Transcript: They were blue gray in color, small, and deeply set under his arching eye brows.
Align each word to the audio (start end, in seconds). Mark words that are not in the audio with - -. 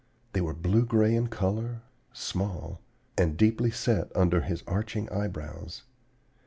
They 0.33 0.41
were 0.41 0.55
blue 0.55 0.83
gray 0.83 1.13
in 1.13 1.27
color, 1.27 1.83
small, 2.11 2.81
and 3.19 3.37
deeply 3.37 3.69
set 3.69 4.11
under 4.17 4.41
his 4.41 4.63
arching 4.65 5.07
eye 5.11 5.27
brows. 5.27 5.83